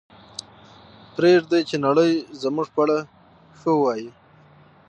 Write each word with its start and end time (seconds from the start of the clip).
پرېږدئ 1.15 1.61
چې 1.69 1.75
نړۍ 1.85 2.11
زموږ 2.41 2.67
په 2.75 2.79
اړه 2.83 2.97
ښه 3.57 3.69
ووایي. 3.73 4.09